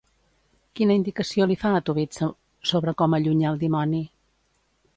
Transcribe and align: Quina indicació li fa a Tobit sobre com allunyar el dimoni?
Quina 0.77 0.95
indicació 0.99 1.47
li 1.51 1.57
fa 1.63 1.73
a 1.79 1.81
Tobit 1.89 2.19
sobre 2.71 2.97
com 3.03 3.17
allunyar 3.19 3.53
el 3.53 3.61
dimoni? 3.65 4.01